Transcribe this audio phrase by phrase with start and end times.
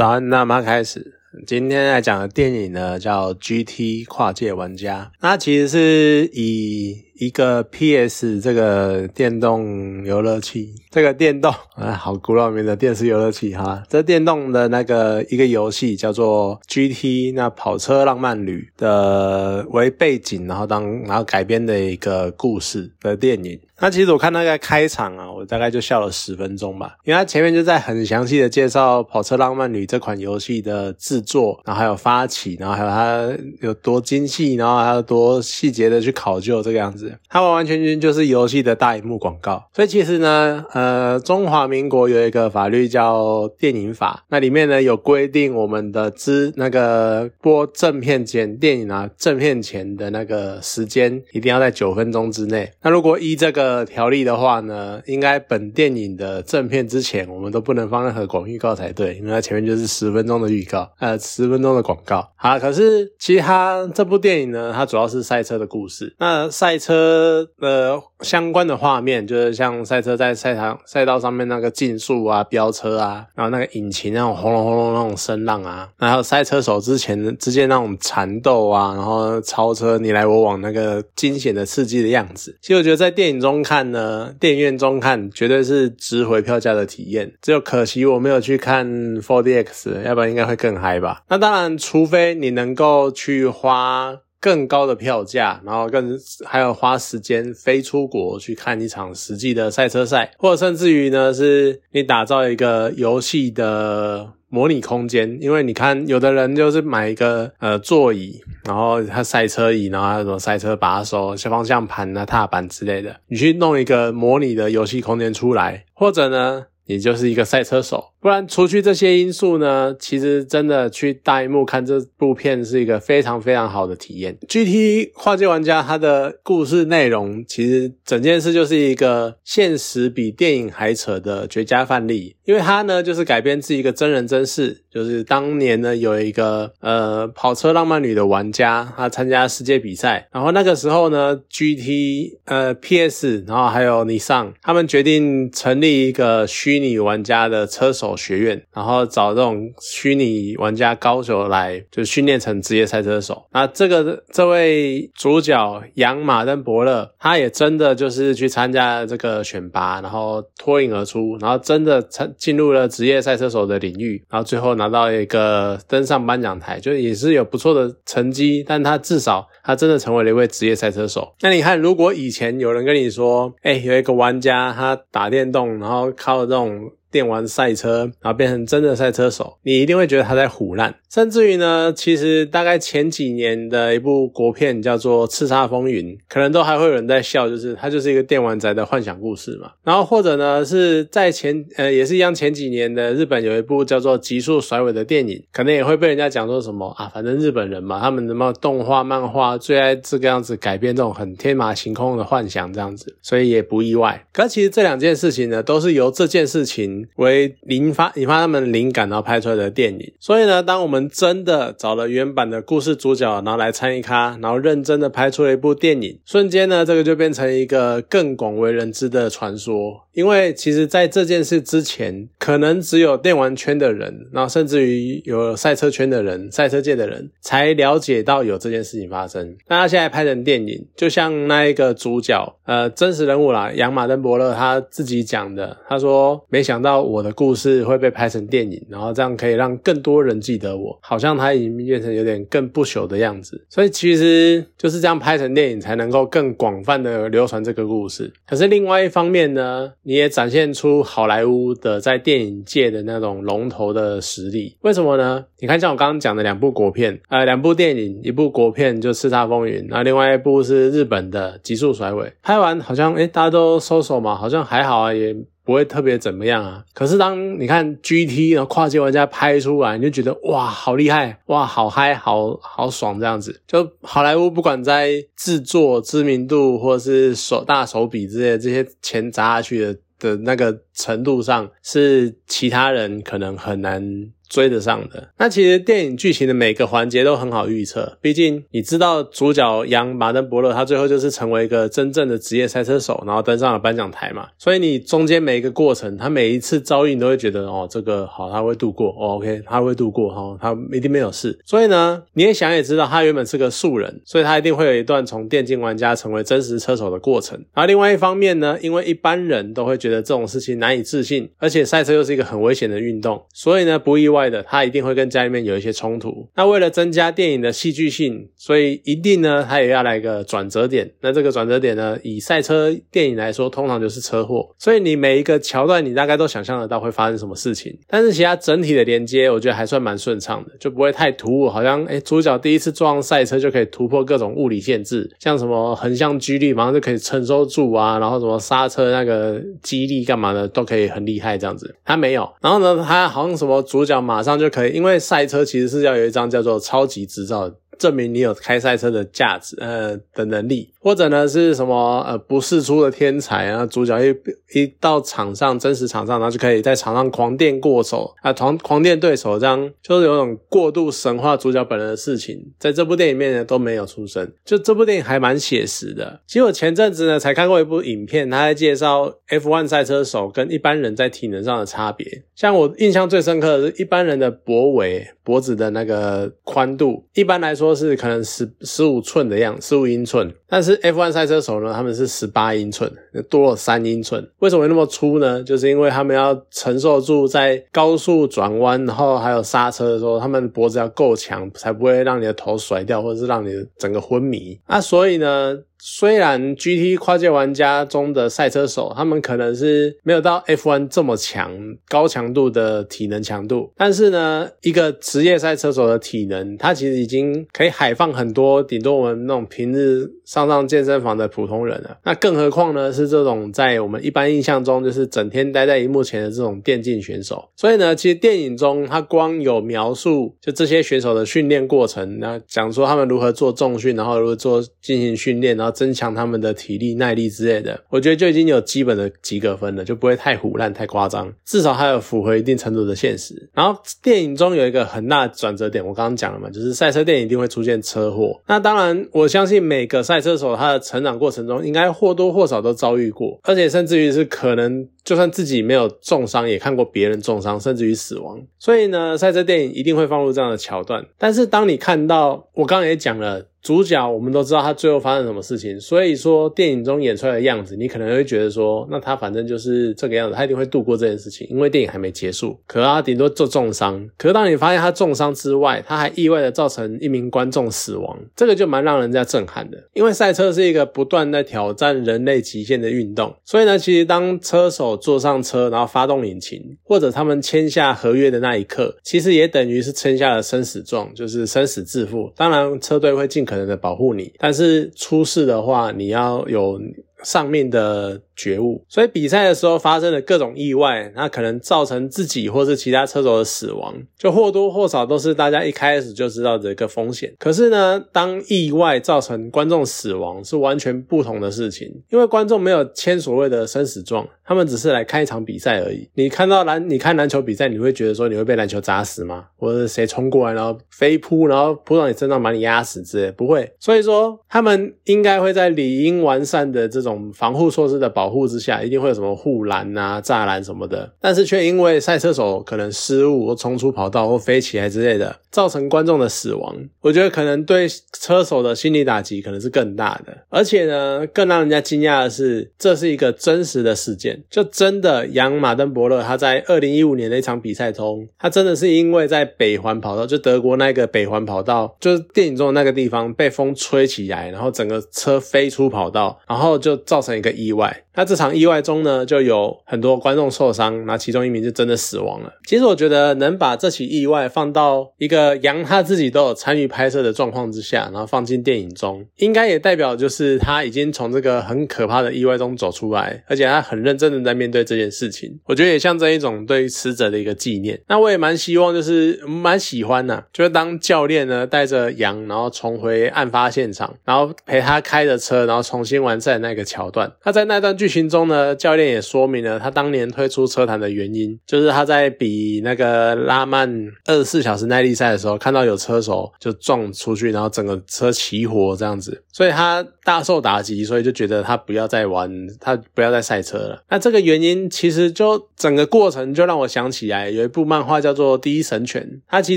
[0.00, 1.12] 早安，那么开始。
[1.46, 5.12] 今天来讲的电影呢，叫《GT 跨界玩家》。
[5.20, 13.82] 那其实是以一个 PS 这个电动游乐器，这个电动 啊，好古老名的电视游乐器哈。
[13.90, 23.60] 这电动的那个一个游戏叫做 GT，那跑车浪漫旅的为背景，然后当然后改编的一个故事的电影。
[23.82, 39.68] 那其实我看那个开场啊，我大概就笑了十分钟吧，因为他前面就在很详细的介绍《跑车浪漫旅》这款游戏的制作，然后还有发起，然后还有它有多精细，然后还有多细节的去考究这个样子，它完完全全就是游戏的大荧幕广告。
[39.74, 52.70] 所以其实呢，呃，中华民国有一个法律叫电影法，那里面呢有规定我们的资那个播正片前电影啊正片前的那个时间一定要在九分钟之内。
[52.82, 62.28] 那如果依这个条例的话呢，应该本电影的正片之前，我们都不能放任何广预告才对，因为它前面就是十分钟的预告，呃，十分钟的广告。
[62.36, 66.14] 好，可是其实它这部电影呢，它主要是赛车的故事。
[66.18, 82.58] 那赛车的相关的画面，就是像赛车在赛场赛道上面那个竞速啊、飙车啊，然后那个引擎那种轰隆轰隆那种声浪啊，然后赛车手之前之间那种缠斗啊，然后超车你来我往那个惊险的刺激的样子。
[82.60, 83.60] 其实我觉得在电影中。
[83.62, 87.30] 看呢，电影院中看绝对是值回票价的体验。
[87.42, 88.88] 只有可惜我没有去看
[89.20, 91.22] 4DX，要不然应该会更嗨吧。
[91.28, 104.32] 那当然，除非你能够去花更高的票价，然后更还有花时间飞出国去看一场实际的赛车赛，或者甚至于呢，是你打造一个游戏的。
[104.52, 118.04] 模拟空间，因为你看，有的人就是买一个呃座椅，然后他赛车椅，然后什么赛车把手、小方向盘啊、踏板之类的，你去弄一个模拟的游戏空间出来，或者呢，你就是一个赛车手。
[118.20, 124.36] 不然，除去这些因素呢，其实真的去大荧幕看这部片是一个非常非常好的体验。
[124.46, 148.10] GT 跨界玩家，它的故事内容其实整件事就是一个现实比电影还扯的绝佳范例，因为它呢就是改编自一个真人真事，就是当年呢有一个呃跑车浪漫旅的玩家，他参加世界比赛，然后那个时候呢 GT 呃 PS，然后还有尼桑，他们决定成立一个虚拟玩家的车手。
[148.20, 153.46] 学院，然后找这种虚拟玩家高手来，就训练成职业赛车手。
[153.52, 168.64] 那这个这位主角杨马登伯勒，他也真的就是去参加这个选拔，然后脱颖而出，然后真的参进入了职业赛车手的领域，然后最后拿到一个登上颁奖台，就也是有不错的成绩。
[168.66, 171.32] 但他至少他真的成为了一位职业赛车手。
[171.40, 176.59] 那你看，如果以前有人跟你说，哎，有一个玩家他打电动，然后靠这种。
[176.66, 176.99] não.
[177.10, 180.94] 电玩赛车，然后变成真的赛车手，你一定会觉得他在胡乱。
[181.10, 189.72] 甚至于呢，其实大概前几年的一部国片叫做《叱咤风云》，可能都还会有人在笑，就是它就是一个电玩宅的幻想故事嘛。
[189.82, 204.24] 然后或者呢，是在前呃也是一样前几年的日本有一部叫做《极速甩尾》的电影，可能也会被人家讲说什么啊，反正日本人嘛，他们什么动画漫画最爱这个样子改编这种很天马行空的幻想这样子，所以也不意外。
[204.32, 210.12] 可其实这两件事情呢，都是由这件事情为引发引发他们灵感，然后拍出来的电影。
[210.18, 220.06] 所以呢，当我们真的找了原版的故事主角，然后来参与咖，然后认真的拍出了一部电影，瞬间呢，这个就变成一个更广为人知的传说。
[220.12, 229.56] 因为其实，在这件事之前，可能只有电玩圈的人，然后甚至于有赛车圈的人、赛车界的人才了解到有这件事情发生。
[229.68, 248.32] 那他现在拍成电影，就像那一个主角，呃，真实人物啦，杨马登伯勒他自己讲的，他说：“没想到我的故事会被拍成电影，然后这样可以让更多人记得我，好像他已经变成有点更不朽的样子。”所以其实就是这样拍成电影，才能够更广泛的流传这个故事。
[248.46, 249.92] 可是另外一方面呢？
[250.02, 255.44] 你也展现出好莱坞的在电影界的那种龙头的实力，为什么呢？
[255.58, 265.36] 你看，像我刚刚讲的两部国片，呃，两部电影，一部国片就《叱咤风云》，那另外一部是日本的《极速甩尾》，拍完好像，诶大家都收手嘛，好像还好啊，也。
[265.70, 273.62] 不会特别怎么样啊，可是当你看 GT 然后跨界玩家拍出来，你就觉得哇，好厉害，哇，好嗨，好好爽这样子。
[273.68, 280.80] 就好莱坞不管在制作知名度或者是手大手笔之类这些钱砸下去的的那个。
[281.00, 284.30] 程度上是其他人可能很难。
[284.50, 301.56] 追得上的那其实电影剧情的每个环节都很好预测，毕竟你知道主角杨马登伯勒他最后就是成为一个真正的职业赛车手，然后登上了颁奖台嘛，所以你中间每一个过程，他每一次遭遇你都会觉得哦这个好他会度过，OK 他会度过哈，他一定没有事。
[301.64, 307.56] 所以呢你也想也知道他原本是个素人，所以他一定会有一段从电竞玩家成为真实车手的过程。
[307.72, 314.40] 然后另外一方面呢，因为一般人都会觉得这种事情难难以置信，而且赛车又是一个很危险的运动，所以呢不意外。
[314.50, 316.48] 的他一定会跟家里面有一些冲突。
[316.56, 321.08] 那为了增加电影的戏剧性，所以一定呢，他也要来个转折点。
[321.20, 324.74] 那这个转折点呢，以赛车电影来说，通常就是车祸。
[324.78, 327.96] 所以你每一个桥段，你大概都想象得到会发生什么事情。
[328.08, 331.68] 但是其他整体的连接，我觉得还算蛮顺畅的，就不会太突兀。
[331.68, 341.94] 好像哎，主角第一次撞赛车就可以突破各种物理限制，像什么横向居力马上就可以承受住啊，然后什么刹车那个激励干嘛的都可以很厉害这样子。
[342.04, 342.50] 他没有。
[342.60, 347.70] 然后呢，他好像什么主角马上就可以，因为赛车其实是要有一张叫做超级执照。
[348.00, 353.84] 证明你有开赛车的价值，呃的能力，或者呢是什么呃不世出的天才啊？
[353.84, 354.34] 主角一
[354.72, 364.50] 一到场上，真实场上，然后就可以在场上狂电过手啊，狂狂电对手，这样就是有种过度神话主角本人的事情，在这部电影里面呢都没有出生。
[364.64, 366.40] 就这部电影还蛮写实的。
[366.46, 372.44] 其实我前阵子呢才看过一部影片，他在介绍 F1 赛车手跟一般人在体能上的差别。
[372.54, 377.89] 像我印象最深刻的是一般人的脖围脖子的那个宽度，一般来说。
[377.90, 380.52] 都是可能十十五寸的样，十五英寸。
[380.68, 383.12] 但是 F1 赛车手呢，他们是十八英寸，
[383.48, 384.48] 多了三英寸。
[384.60, 385.62] 为什么会那么粗呢？
[385.64, 394.78] 就是因为他们要承受住在高速转弯，然后还有刹车的时候，他们脖子要够强，才不会让你的头甩掉，或者是让你整个昏迷。
[394.86, 395.76] 那所以呢？
[396.02, 401.70] 虽然 GT 跨界玩家中的赛车手，他们可能是没有到 F1 这么强
[402.08, 412.16] 高强度的体能强度，但是呢，一个职业赛车手的体能，他其实已经可以海放很多，顶多我们那种平日上上健身房的普通人了。
[412.24, 417.68] 那更何况呢，是这种在我们一般印象中就是整天待在荧幕前的这种电竞选手。
[417.76, 425.89] 所以呢，其实电影中他光有描述就这些选手的训练过程，那讲说他们如何做重训，然后如何做进行训练，然后。
[425.90, 433.68] 增强他们的体力、耐力之类的，我觉得就已经有基本的及格分了，就不会太胡乱、太夸张，至少还有符合一定程度的现实。
[433.74, 438.60] 然后电影中有一个很大的转折点，我刚刚讲了嘛，就是赛车电影一定会出现车祸。
[438.66, 448.60] 那当然，我相信每个赛车手他的成长过程中，应该或多或少都遭遇过，而且甚至于是可能就算自己没有重伤，也看过别人重伤，甚至于死亡。
[448.78, 451.24] 所以呢，赛车电影一定会放入这样的桥段。
[451.38, 453.66] 但是当你看到，我刚刚也讲了。
[453.82, 462.78] 主角我们都知道他最后发生什么事情，所以说电影中演出来的样子，你可能会觉得说，那他反正就是这个样子，他一定会度过这件事情，因为电影还没结束。
[462.86, 469.96] 可他顶多做重伤，可是当你发现他重伤之外，他还意外的造成一名观众死亡，这个就蛮让人家震撼的。
[470.12, 482.52] 因为赛车是一个不断在挑战人类极限的运动，所以呢，其实当车手坐上车，然后发动引擎，或者他们签下合约的那一刻，其实也等于是签下了生死状，就是生死自负。
[482.56, 483.64] 当然，车队会尽。
[483.64, 487.00] 可能的保护你，但是出事的话，你要有。
[487.42, 497.50] 上面的觉悟，所以比赛的时候发生的各种意外，那可能造成自己或是其他车手的死亡，就或多或少都是大家一开始就知道的一个风险。
[497.58, 506.28] 可是呢，当意外造成观众死亡，是完全不同的事情，因为观众没有签所谓的生死状，他们只是来看一场比赛而已。
[506.34, 509.64] 你看到篮，你看篮球比赛，你会觉得说你会被篮球砸死吗？
[509.78, 513.50] 或者谁冲过来然后飞扑，然后扑到你身上把你压死之类？
[513.52, 513.90] 不会。
[513.98, 517.30] 所以说，他们应该会在理应完善的这种。
[517.54, 526.96] 防护措施的保护之下，一定会有什么护栏啊、栅栏什么的，但是却因为赛车手可能失误或冲出跑道或飞起来之类的，造成观众的死亡。
[527.20, 530.52] 我觉得可能对车手的心理打击可能是更大的。
[530.68, 547.20] 而且呢，更让人家惊讶的是，这是一个真实的事件，就真的杨马登伯勒他在二零一五年的一场比赛中，他真的是因为在北环跑道，就德国那个北环跑道，就是电影中的那个地方被风吹起来，然后整个车飞出跑道，然后就。
[547.30, 548.24] 造成一个意外。
[548.40, 552.72] 那这场意外中呢，就有很多观众受伤，那其中一名就真的死亡了。
[552.86, 565.78] 其实我觉得能把这起意外放到一个杨他自己都有参与拍摄的状况之下，然后放进电影中，应该也代表就是他已经从这个很可怕的意外中走出来，而且他很认真的在面对这件事情。
[565.84, 568.18] 我觉得也象征一种对死者的一个纪念。
[568.26, 577.52] 那我也蛮希望，就是蛮喜欢呐，就是当教练呢带着杨，然后重回案发现场，然后陪他开着车，然后重新完赛那个桥段。
[577.60, 578.16] 他在那段。
[578.20, 584.06] 剧情中呢，教练也说明了他当年退出车坛的原因，就是他在比那个拉曼
[584.44, 594.22] 二十四小时耐力赛的时候，看到有车手就撞出去，然后整个车起火这样子，所以他大受打击，所以就觉得他不要再玩，他不要再赛车了。
[594.28, 599.96] 那这个原因其实就整个过程就让我想起来有一部漫画叫做《第一神犬》，它其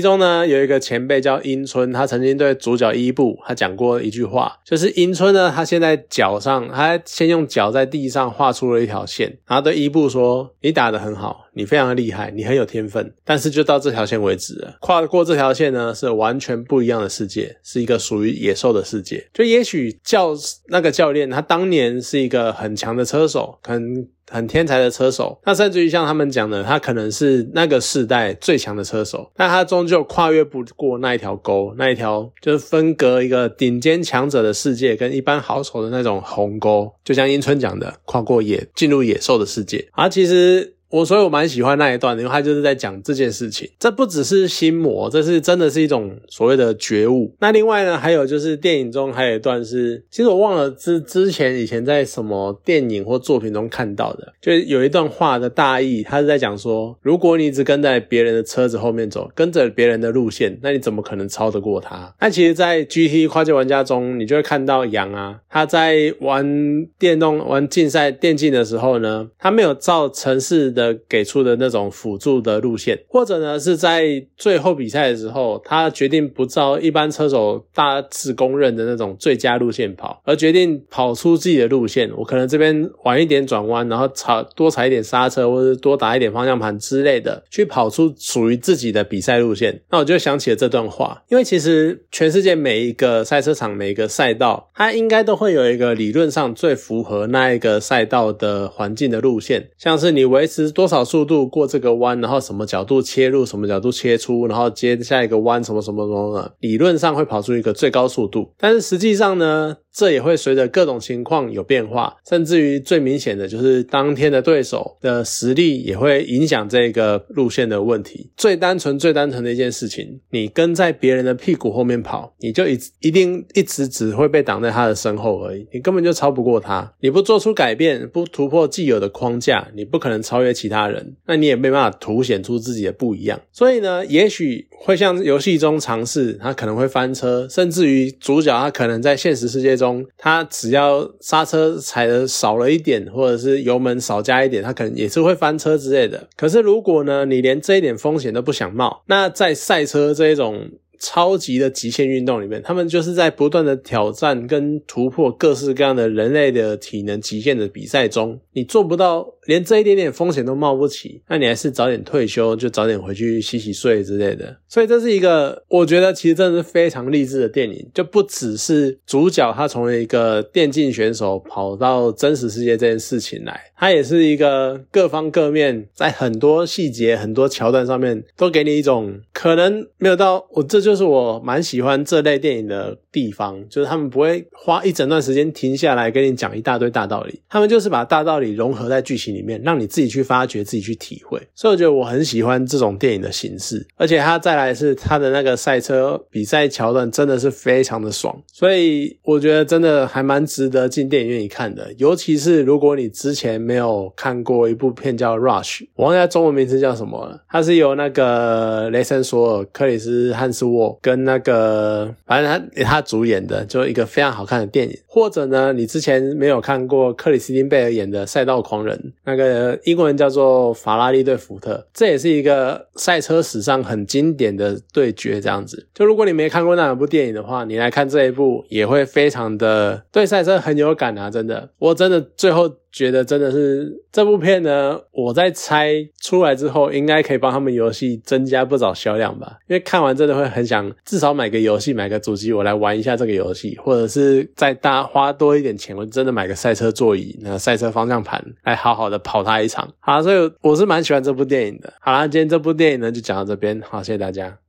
[0.00, 14.76] 中呢有一个前辈叫樱村，他曾经对主角伊布他讲过一句话，就是樱村呢，他现在脚上，他先用脚在地上画出了一条线，然后对伊布说：“你打得很好，你非常的厉害，你很有天分，但是就到这条线为止了。
[14.80, 19.28] 跨过这条线呢，是完全不一样的世界，是一个属于野兽的世界。
[19.34, 20.32] 就也许教
[20.68, 36.92] 那个教练，他当年是一个很强的车手，可能。”很天才的车手，那甚至于像他们讲的，他可能是那个世代最强的车手，但他终究跨越不过那一条沟，那一条就是分隔一个顶尖强者的世界跟一般好手的那种鸿沟。
[37.04, 39.88] 就像英春讲的，跨过野，进入野兽的世界。
[39.92, 40.74] 而其实。
[40.94, 43.68] 我所以，我蛮喜欢那一段，因为他就是在讲这件事情。
[43.80, 47.34] 这不只是心魔，这是真的是一种所谓的觉悟。
[47.40, 62.14] 那另外呢，还有就是电影中还有一段是，其实我忘了之之前以前在什么电影或作品中看到的，就是有一段话的大意，他是在讲说，如果你一直跟在别人的车子后面走，跟着别人的路线，那你怎么可能超得过他？
[62.20, 70.83] 那其实，在 GT 跨界玩家中，你就会看到杨啊，他在玩电动、玩竞赛电竞的时候呢，他没有照城市的。
[71.08, 82.10] 给出的那种辅助的路线，或者呢是在最后比赛的时候，他决定不照一般车手大致公认的那种最佳路线跑，而决定跑出自己的路线。
[82.16, 89.80] 我可能这边晚一点转弯，然后踩多踩一点刹车，或者多打一点方向盘之类的，去跑出属于自己的比赛路线。
[89.90, 100.63] 那我就想起了这段话，因为其实全世界每一个赛车场、每一个赛道，它应该都会有一个理论上最符合那一个赛道的环境的路线，像是你维持。
[100.70, 109.76] 多少速度过这个弯，然后什么角度切入，什么角度切出，然后接下一个弯，什么什么什么的，理论上会跑出一个最高速度，但是实际上呢？
[109.94, 118.28] 这也会随着各种情况有变化，甚至于最明显的就是当天的对手的实力也会影响这个路线的问题。
[118.36, 126.92] 最单纯、最单纯的一件事情，你跟在别人的屁股后面跑，你就一一定一直只会被挡在他的身后而已，你根本就超不过他。
[126.98, 133.38] 你不做出改变，不突破既有的框架，你不可能超越其他人，那你也没办法凸显出自己的不一样。
[133.52, 140.06] 所以呢，也许会像游戏中尝试，他可能会翻车，甚至于主角他可能在现实世界中。
[140.16, 146.28] 他只要刹车踩的少了一点，或者是油门少加一点，他可能也是会翻车之类的。
[146.36, 159.33] 可是如果呢，你连这一点风险都不想冒，那在赛车这一种超级的极限运动里面，他们就是在不断的挑战跟突破各式各样的人类的体能极限的比赛中，你做不到。
[159.46, 164.56] 连这一点点风险都冒不起，那你还是早点退休，就早点回去洗洗睡之类的。
[164.68, 189.33] 所以这是一个，我觉得其实真的是非常励志的电影，就不只是主角他从一个电竞选手跑到真实世界这件事情来，他也是一个各方各面在很多细节、很多桥段上面都给你一种可能没有到我，这就是我蛮喜欢这类电影的地方，就是他们不会花一整段时间停下来跟你讲一大堆大道理，他们就是把大道理融合在剧情。
[189.34, 201.92] 里面让你自己去发掘，自己去体会，所以我觉得我很喜欢这种电影的形式，而且它再来是它的那个赛车比赛桥段真的是非常的爽，所以我觉得真的还蛮值得进电影院一看的。
[201.98, 214.96] 尤其是如果你之前没有看过一部片叫《Rush》，我忘记它中文名字叫什么了，它是由那个雷神索尔、克里斯汉斯沃跟那个反正他他主演的，就一个非常好看的电影。
[215.06, 218.96] 或者呢，你之前没有看过克里斯汀贝尔演的《赛道狂人》。
[219.24, 225.40] 那个英国人叫做法拉利对福特，这也是一个赛车史上很经典的对决。
[225.40, 231.30] 这样子，就如果你没看过那两部电影的话，你来看这一部也会非常的对赛车很有感啊！
[231.30, 232.70] 真的，我真的最后。
[232.94, 239.58] 觉得真的是这部片呢，我在猜出来之后，应该可以帮他们游戏增加不少销量吧。
[239.66, 249.92] 因为看完真的会很想至少买个游戏，买个主机，我来玩一下这个游戏，或者是再大花多一点钱，我真的买个赛车座椅、那赛车方向盘，来好好的跑它一场。
[249.98, 251.92] 好，所以我是蛮喜欢这部电影的。
[252.00, 254.56] 好啦，今天这部电影呢就讲到这边，好，谢谢大家。